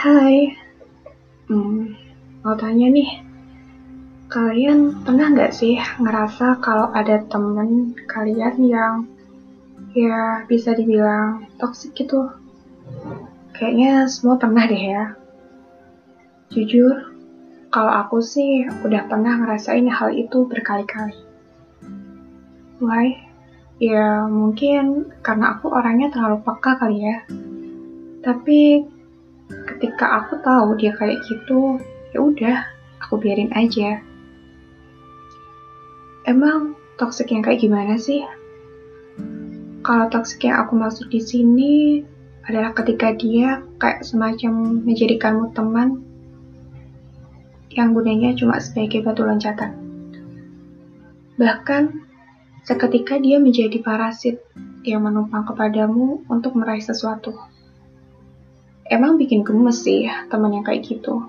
Hai, 0.00 0.48
hmm, 1.52 1.92
mau 2.40 2.56
tanya 2.56 2.88
nih, 2.88 3.20
kalian 4.32 5.04
pernah 5.04 5.28
nggak 5.28 5.52
sih 5.52 5.76
ngerasa 5.76 6.56
kalau 6.64 6.88
ada 6.88 7.20
temen 7.28 7.92
kalian 8.08 8.56
yang 8.64 8.94
ya 9.92 10.48
bisa 10.48 10.72
dibilang 10.72 11.44
toxic 11.60 11.92
gitu? 11.92 12.32
Kayaknya 13.52 14.08
semua 14.08 14.40
pernah 14.40 14.64
deh 14.64 14.84
ya. 14.88 15.04
Jujur, 16.48 16.96
kalau 17.68 17.92
aku 17.92 18.24
sih 18.24 18.64
udah 18.80 19.04
pernah 19.04 19.36
ngerasain 19.36 19.84
hal 19.84 20.16
itu 20.16 20.48
berkali-kali. 20.48 21.20
Why? 22.80 23.20
Ya 23.76 24.24
mungkin 24.24 25.12
karena 25.20 25.60
aku 25.60 25.68
orangnya 25.68 26.08
terlalu 26.08 26.40
peka 26.40 26.80
kali 26.80 27.04
ya. 27.04 27.20
Tapi 28.24 28.60
ketika 29.50 30.22
aku 30.22 30.38
tahu 30.40 30.78
dia 30.78 30.94
kayak 30.94 31.20
gitu, 31.26 31.82
ya 32.14 32.18
udah, 32.22 32.58
aku 33.02 33.18
biarin 33.18 33.50
aja. 33.54 33.98
Emang 36.28 36.78
toxic 37.00 37.32
yang 37.32 37.42
kayak 37.42 37.64
gimana 37.64 37.98
sih? 37.98 38.22
Kalau 39.80 40.06
toxic 40.12 40.44
yang 40.44 40.62
aku 40.62 40.76
maksud 40.76 41.08
di 41.08 41.18
sini 41.18 42.04
adalah 42.46 42.76
ketika 42.76 43.16
dia 43.16 43.64
kayak 43.80 44.04
semacam 44.04 44.84
menjadikanmu 44.84 45.50
teman 45.56 46.04
yang 47.72 47.94
gunanya 47.94 48.34
cuma 48.34 48.58
sebagai 48.58 49.00
batu 49.06 49.22
loncatan. 49.22 49.72
Bahkan 51.40 51.82
seketika 52.66 53.16
dia 53.16 53.40
menjadi 53.40 53.80
parasit 53.80 54.42
yang 54.84 55.08
menumpang 55.08 55.48
kepadamu 55.48 56.20
untuk 56.28 56.56
meraih 56.56 56.84
sesuatu 56.84 57.32
emang 58.90 59.16
bikin 59.16 59.46
gemes 59.46 59.86
sih 59.86 60.10
teman 60.28 60.50
yang 60.50 60.66
kayak 60.66 60.82
gitu. 60.82 61.22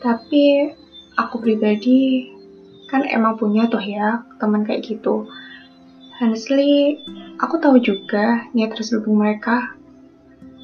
Tapi 0.00 0.72
aku 1.20 1.38
pribadi 1.38 2.32
kan 2.88 3.04
emang 3.04 3.36
punya 3.36 3.68
tuh 3.68 3.84
ya 3.84 4.24
teman 4.40 4.64
kayak 4.64 4.88
gitu. 4.88 5.28
Honestly, 6.18 6.96
aku 7.38 7.60
tahu 7.60 7.76
juga 7.78 8.48
niat 8.56 8.72
terselubung 8.72 9.20
mereka. 9.20 9.76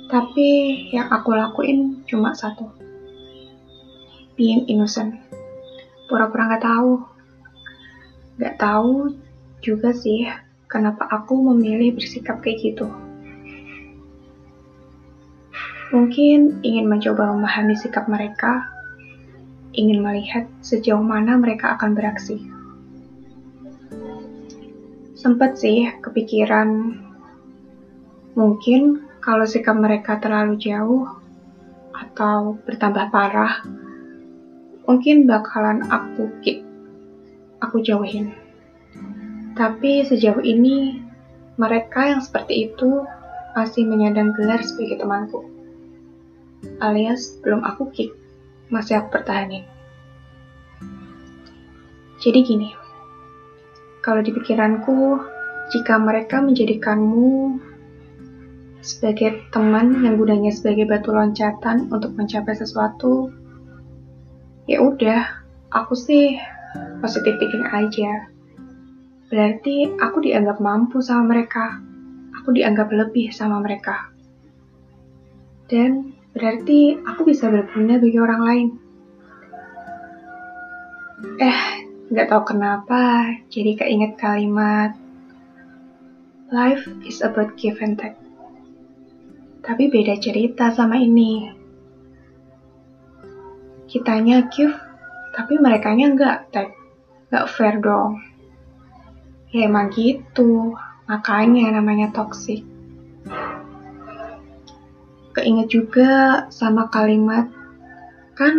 Tapi 0.09 0.49
yang 0.91 1.07
aku 1.13 1.37
lakuin 1.37 2.03
cuma 2.09 2.35
satu. 2.35 2.67
Being 4.35 4.67
innocent. 4.67 5.21
Pura-pura 6.09 6.51
nggak 6.51 6.65
tahu. 6.65 6.93
Nggak 8.41 8.57
tahu 8.59 9.13
juga 9.61 9.93
sih 9.93 10.25
kenapa 10.71 11.05
aku 11.11 11.37
memilih 11.53 11.95
bersikap 11.99 12.41
kayak 12.41 12.59
gitu. 12.65 13.10
Mungkin 15.91 16.63
ingin 16.63 16.87
mencoba 16.87 17.35
memahami 17.35 17.75
sikap 17.75 18.07
mereka, 18.07 18.63
ingin 19.75 19.99
melihat 20.07 20.47
sejauh 20.63 21.03
mana 21.03 21.35
mereka 21.35 21.75
akan 21.75 21.99
beraksi. 21.99 22.39
Sempat 25.19 25.59
sih 25.59 25.91
kepikiran, 25.99 26.95
mungkin 28.39 29.03
kalau 29.19 29.43
sikap 29.43 29.75
mereka 29.75 30.23
terlalu 30.23 30.63
jauh 30.63 31.11
atau 31.91 32.55
bertambah 32.63 33.11
parah, 33.11 33.67
mungkin 34.87 35.27
bakalan 35.27 35.83
aku 35.91 36.31
kick, 36.39 36.63
aku 37.59 37.83
jauhin. 37.83 38.31
Tapi 39.59 40.07
sejauh 40.07 40.39
ini, 40.39 41.03
mereka 41.59 42.15
yang 42.15 42.23
seperti 42.23 42.71
itu 42.71 43.03
masih 43.59 43.91
menyandang 43.91 44.31
gelar 44.39 44.63
sebagai 44.63 45.03
temanku 45.03 45.60
alias 46.81 47.41
belum 47.41 47.65
aku 47.65 47.89
kick, 47.93 48.11
masih 48.69 49.01
aku 49.01 49.21
pertahanin. 49.21 49.65
Jadi 52.21 52.39
gini, 52.45 52.69
kalau 54.05 54.21
di 54.21 54.33
pikiranku, 54.33 55.21
jika 55.73 55.97
mereka 55.97 56.45
menjadikanmu 56.45 57.57
sebagai 58.81 59.45
teman 59.53 60.05
yang 60.05 60.17
gunanya 60.17 60.53
sebagai 60.53 60.89
batu 60.89 61.13
loncatan 61.13 61.89
untuk 61.89 62.17
mencapai 62.17 62.57
sesuatu, 62.57 63.33
ya 64.69 64.85
udah, 64.85 65.41
aku 65.73 65.97
sih 65.97 66.37
positif 67.01 67.41
thinking 67.41 67.65
aja. 67.73 68.29
Berarti 69.31 69.95
aku 70.03 70.27
dianggap 70.27 70.59
mampu 70.59 70.99
sama 71.01 71.39
mereka. 71.39 71.79
Aku 72.43 72.51
dianggap 72.51 72.91
lebih 72.91 73.31
sama 73.31 73.63
mereka. 73.63 74.11
Dan 75.71 76.20
Berarti 76.31 76.95
aku 77.03 77.27
bisa 77.27 77.51
berguna 77.51 77.99
bagi 77.99 78.19
orang 78.19 78.43
lain. 78.43 78.69
Eh, 81.37 81.61
nggak 82.09 82.29
tahu 82.31 82.43
kenapa, 82.55 83.29
jadi 83.51 83.77
keinget 83.77 84.17
kalimat 84.17 84.97
Life 86.51 86.83
is 87.07 87.23
about 87.23 87.55
give 87.55 87.79
and 87.79 87.95
take. 87.95 88.19
Tapi 89.63 89.87
beda 89.87 90.19
cerita 90.19 90.75
sama 90.75 90.99
ini. 90.99 91.47
Kitanya 93.87 94.51
give, 94.51 94.75
tapi 95.31 95.63
mereka 95.63 95.95
nggak 95.95 96.51
take. 96.51 96.75
Nggak 97.31 97.47
fair 97.55 97.79
dong. 97.79 98.19
Ya 99.55 99.71
emang 99.71 99.95
gitu, 99.95 100.75
makanya 101.07 101.79
namanya 101.79 102.11
toxic 102.11 102.67
keinget 105.37 105.69
juga 105.71 106.45
sama 106.51 106.91
kalimat 106.91 107.47
kan 108.41 108.57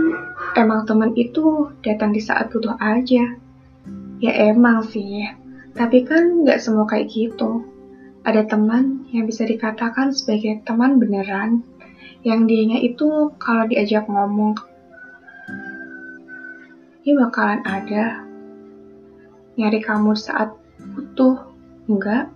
emang 0.53 0.85
teman 0.85 1.09
itu 1.17 1.73
datang 1.81 2.13
di 2.13 2.21
saat 2.21 2.53
butuh 2.53 2.77
aja. 2.77 3.33
Ya 4.21 4.53
emang 4.53 4.85
sih, 4.85 5.25
tapi 5.73 6.05
kan 6.05 6.45
nggak 6.45 6.61
semua 6.61 6.85
kayak 6.85 7.09
gitu. 7.09 7.65
Ada 8.21 8.45
teman 8.45 9.09
yang 9.09 9.25
bisa 9.25 9.49
dikatakan 9.49 10.13
sebagai 10.13 10.61
teman 10.61 11.01
beneran, 11.01 11.65
yang 12.21 12.45
dianya 12.45 12.77
itu 12.77 13.33
kalau 13.41 13.65
diajak 13.65 14.05
ngomong, 14.05 14.53
dia 17.01 17.17
bakalan 17.17 17.65
ada. 17.65 18.21
Nyari 19.57 19.81
kamu 19.81 20.13
saat 20.13 20.53
butuh, 20.93 21.49
enggak, 21.89 22.29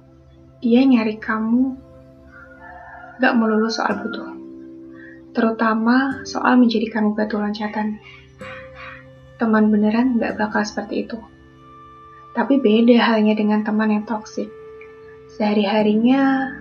dia 0.66 0.82
nyari 0.82 1.22
kamu 1.22 1.78
gak 3.22 3.36
melulu 3.36 3.68
soal 3.72 4.00
butuh 4.02 4.36
terutama 5.36 6.24
soal 6.24 6.56
menjadikan 6.56 7.12
batu 7.12 7.36
loncatan. 7.36 8.00
Teman 9.36 9.68
beneran 9.68 10.16
gak 10.16 10.40
bakal 10.40 10.64
seperti 10.64 11.04
itu. 11.04 11.20
Tapi 12.32 12.64
beda 12.64 13.04
halnya 13.04 13.36
dengan 13.36 13.68
teman 13.68 13.92
yang 13.92 14.08
toksik. 14.08 14.48
Sehari-harinya, 15.36 16.56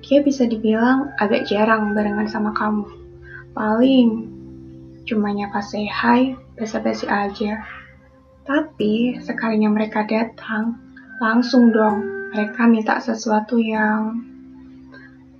dia 0.00 0.24
bisa 0.24 0.48
dibilang 0.48 1.12
agak 1.20 1.44
jarang 1.44 1.92
barengan 1.92 2.24
sama 2.24 2.56
kamu. 2.56 2.88
Paling 3.52 4.08
cuma 5.04 5.28
nyapa 5.36 5.60
say 5.60 5.84
hi, 5.84 6.32
basa-basi 6.56 7.04
aja. 7.04 7.60
Tapi 8.48 9.20
sekalinya 9.20 9.68
mereka 9.68 10.08
datang, 10.08 10.80
langsung 11.20 11.68
dong 11.70 12.00
mereka 12.32 12.64
minta 12.64 12.96
sesuatu 12.96 13.60
yang, 13.60 14.31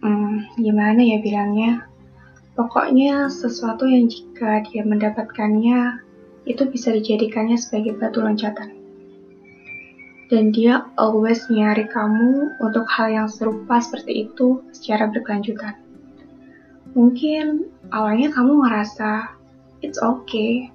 hmm, 0.03 0.59
gimana 0.59 1.01
ya 1.01 1.19
bilangnya, 1.23 1.93
Pokoknya 2.53 3.33
sesuatu 3.33 3.89
yang 3.89 4.13
jika 4.13 4.61
dia 4.69 4.85
mendapatkannya, 4.85 6.05
itu 6.45 6.69
bisa 6.69 6.93
dijadikannya 6.93 7.57
sebagai 7.57 7.97
batu 7.97 8.21
loncatan. 8.21 8.77
Dan 10.29 10.53
dia 10.53 10.85
always 11.01 11.49
nyari 11.49 11.89
kamu 11.89 12.61
untuk 12.61 12.85
hal 12.93 13.09
yang 13.09 13.29
serupa 13.29 13.81
seperti 13.81 14.29
itu 14.29 14.61
secara 14.69 15.09
berkelanjutan. 15.09 15.81
Mungkin 16.93 17.73
awalnya 17.89 18.29
kamu 18.37 18.69
ngerasa 18.69 19.33
it's 19.81 19.97
okay, 20.05 20.69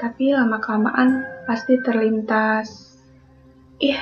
tapi 0.00 0.32
lama-kelamaan 0.32 1.28
pasti 1.44 1.76
terlintas, 1.84 2.96
ih 3.76 4.00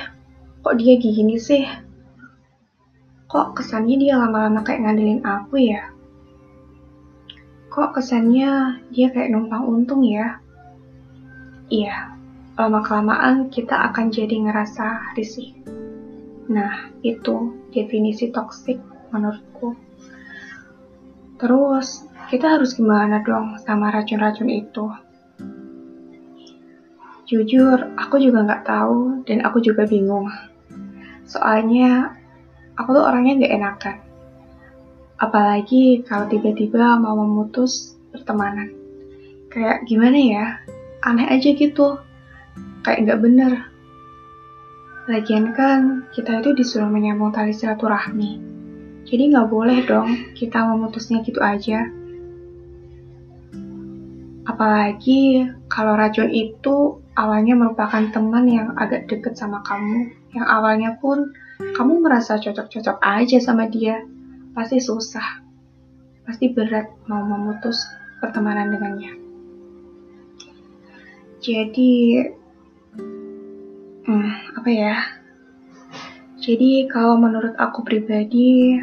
kok 0.63 0.79
dia 0.79 0.95
gini 0.95 1.35
sih? 1.35 1.67
Kok 3.29 3.61
kesannya 3.61 4.01
dia 4.01 4.17
lama-lama 4.17 4.65
kayak 4.65 4.89
ngandelin 4.89 5.21
aku 5.21 5.61
ya? 5.61 5.93
Kok 7.69 7.93
kesannya 7.93 8.81
dia 8.89 9.13
kayak 9.13 9.29
numpang 9.29 9.69
untung 9.69 10.01
ya? 10.01 10.41
Iya, 11.69 12.17
lama-kelamaan 12.57 13.53
kita 13.53 13.77
akan 13.93 14.09
jadi 14.09 14.33
ngerasa 14.49 15.13
risih. 15.13 15.53
Nah, 16.49 16.89
itu 17.05 17.53
definisi 17.69 18.33
toksik 18.33 18.81
menurutku. 19.13 19.77
Terus, 21.37 22.09
kita 22.33 22.57
harus 22.57 22.73
gimana 22.73 23.21
dong 23.21 23.61
sama 23.61 23.93
racun-racun 23.93 24.49
itu? 24.49 24.89
Jujur, 27.29 27.93
aku 27.93 28.17
juga 28.17 28.41
nggak 28.41 28.65
tahu 28.65 29.21
dan 29.29 29.45
aku 29.45 29.61
juga 29.61 29.85
bingung. 29.85 30.25
Soalnya, 31.29 32.18
aku 32.79 32.95
tuh 32.95 33.03
orangnya 33.03 33.43
nggak 33.43 33.55
enakan. 33.59 33.97
Apalagi 35.19 36.07
kalau 36.07 36.31
tiba-tiba 36.31 36.95
mau 36.95 37.19
memutus 37.19 37.99
pertemanan. 38.15 38.71
Kayak 39.51 39.83
gimana 39.83 40.15
ya? 40.15 40.45
Aneh 41.03 41.27
aja 41.27 41.51
gitu. 41.51 41.99
Kayak 42.87 42.99
nggak 43.03 43.21
bener. 43.21 43.53
Lagian 45.11 45.51
kan 45.51 46.07
kita 46.15 46.39
itu 46.39 46.55
disuruh 46.55 46.87
menyambung 46.87 47.35
tali 47.35 47.51
silaturahmi. 47.51 48.39
Jadi 49.03 49.23
nggak 49.35 49.49
boleh 49.51 49.83
dong 49.83 50.31
kita 50.37 50.63
memutusnya 50.63 51.19
gitu 51.27 51.43
aja. 51.43 51.83
Apalagi 54.47 55.45
kalau 55.67 55.99
racun 55.99 56.31
itu 56.31 57.01
awalnya 57.17 57.57
merupakan 57.57 58.05
teman 58.13 58.45
yang 58.47 58.73
agak 58.79 59.09
deket 59.11 59.35
sama 59.35 59.59
kamu, 59.67 60.13
yang 60.33 60.45
awalnya 60.47 60.95
pun 61.01 61.33
kamu 61.59 61.99
merasa 61.99 62.39
cocok-cocok 62.39 63.03
aja 63.03 63.37
sama 63.43 63.67
dia 63.67 63.99
pasti 64.55 64.79
susah, 64.79 65.43
pasti 66.23 66.55
berat 66.55 66.87
mau 67.11 67.19
memutus 67.19 67.83
pertemanan 68.23 68.71
dengannya. 68.71 69.11
Jadi, 71.43 72.23
hmm, 74.07 74.31
apa 74.55 74.69
ya? 74.71 74.95
Jadi 76.39 76.87
kalau 76.87 77.19
menurut 77.19 77.55
aku 77.59 77.83
pribadi, 77.83 78.79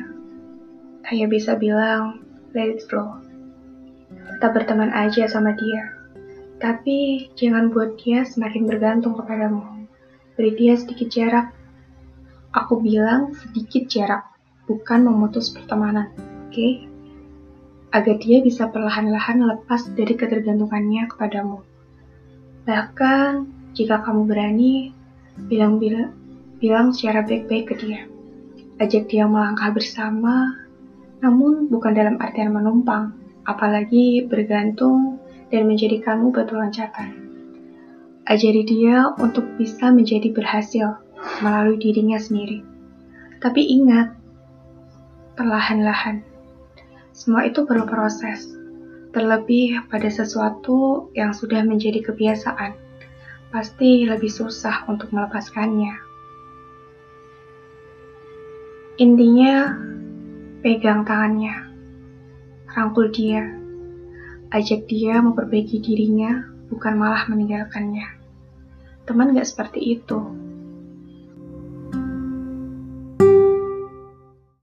saya 1.05 1.25
bisa 1.29 1.57
bilang 1.57 2.21
let 2.53 2.77
it 2.77 2.85
flow. 2.89 3.25
Tetap 4.37 4.53
berteman 4.53 4.93
aja 4.93 5.25
sama 5.25 5.57
dia. 5.57 5.97
Tapi 6.61 7.29
jangan 7.37 7.73
buat 7.73 7.97
dia 8.01 8.25
semakin 8.25 8.69
bergantung 8.69 9.17
kepadamu. 9.17 9.89
Beri 10.37 10.53
dia 10.57 10.77
sedikit 10.77 11.09
jarak. 11.09 11.53
Aku 12.57 12.81
bilang 12.81 13.37
sedikit 13.37 13.85
jarak 13.93 14.25
bukan 14.65 15.05
memutus 15.05 15.53
pertemanan, 15.53 16.09
oke? 16.49 16.57
Okay? 16.57 16.89
Agar 17.93 18.17
dia 18.17 18.41
bisa 18.41 18.73
perlahan-lahan 18.73 19.45
lepas 19.45 19.93
dari 19.93 20.17
ketergantungannya 20.17 21.05
kepadamu. 21.05 21.61
Bahkan, 22.65 23.33
jika 23.77 24.01
kamu 24.01 24.25
berani, 24.25 24.97
bilang-bilang 25.53 26.17
bilang 26.57 26.97
secara 26.97 27.21
baik-baik 27.29 27.69
ke 27.69 27.75
dia. 27.77 28.09
Ajak 28.81 29.13
dia 29.13 29.29
melangkah 29.29 29.77
bersama, 29.77 30.57
namun 31.21 31.69
bukan 31.69 31.93
dalam 31.93 32.17
artian 32.21 32.57
menumpang, 32.57 33.13
apalagi 33.45 34.25
bergantung 34.25 35.21
dan 35.53 35.69
menjadikanmu 35.69 36.33
batu 36.33 36.57
loncatan. 36.57 37.13
Ajari 38.27 38.67
dia 38.67 39.13
untuk 39.23 39.47
bisa 39.61 39.93
menjadi 39.95 40.35
berhasil 40.35 41.06
melalui 41.43 41.77
dirinya 41.77 42.17
sendiri. 42.17 42.63
Tapi 43.43 43.63
ingat, 43.63 44.17
perlahan-lahan. 45.37 46.25
Semua 47.13 47.45
itu 47.49 47.65
perlu 47.69 47.85
proses, 47.85 48.49
terlebih 49.13 49.85
pada 49.89 50.09
sesuatu 50.09 51.09
yang 51.13 51.33
sudah 51.33 51.65
menjadi 51.65 52.01
kebiasaan. 52.05 52.77
Pasti 53.53 54.05
lebih 54.05 54.29
susah 54.29 54.85
untuk 54.89 55.13
melepaskannya. 55.13 55.97
Intinya, 58.97 59.77
pegang 60.65 61.05
tangannya, 61.05 61.69
rangkul 62.73 63.13
dia, 63.13 63.45
ajak 64.53 64.89
dia 64.89 65.21
memperbaiki 65.21 65.85
dirinya, 65.85 66.49
bukan 66.73 66.97
malah 66.97 67.29
meninggalkannya. 67.29 68.09
Teman 69.05 69.37
gak 69.37 69.49
seperti 69.49 70.01
itu. 70.01 70.46